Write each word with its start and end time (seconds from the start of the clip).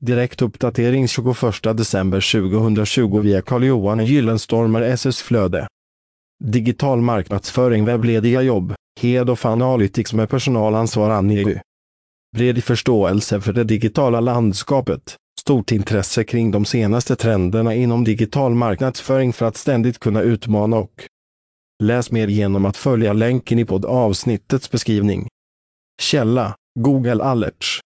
Direktuppdatering 0.00 1.08
21 1.08 1.76
december 1.76 2.20
2020 2.20 3.20
via 3.20 3.42
Carl-Johan 3.42 4.04
Gyllenstormer 4.04 4.82
SS 4.82 5.22
Flöde. 5.22 5.66
Digital 6.44 7.00
marknadsföring 7.00 7.84
webblediga 7.84 8.42
jobb, 8.42 8.74
Head 9.00 9.30
of 9.30 9.46
Analytics 9.46 10.12
med 10.12 10.30
personalansvar 10.30 11.10
Annie 11.10 11.60
Bred 12.36 12.64
förståelse 12.64 13.40
för 13.40 13.52
det 13.52 13.64
digitala 13.64 14.20
landskapet, 14.20 15.16
stort 15.40 15.72
intresse 15.72 16.24
kring 16.24 16.50
de 16.50 16.64
senaste 16.64 17.16
trenderna 17.16 17.74
inom 17.74 18.04
digital 18.04 18.54
marknadsföring 18.54 19.32
för 19.32 19.46
att 19.46 19.56
ständigt 19.56 19.98
kunna 19.98 20.22
utmana 20.22 20.76
och 20.76 21.04
läs 21.82 22.10
mer 22.10 22.28
genom 22.28 22.64
att 22.64 22.76
följa 22.76 23.12
länken 23.12 23.58
i 23.58 23.64
poddavsnittets 23.64 24.70
beskrivning. 24.70 25.28
Källa 26.02 26.54
Google 26.80 27.24
Alerts 27.24 27.80